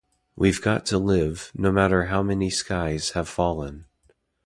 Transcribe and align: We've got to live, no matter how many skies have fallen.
We've 0.35 0.59
got 0.59 0.87
to 0.87 0.97
live, 0.97 1.51
no 1.53 1.71
matter 1.71 2.05
how 2.05 2.23
many 2.23 2.49
skies 2.49 3.11
have 3.11 3.29
fallen. 3.29 3.85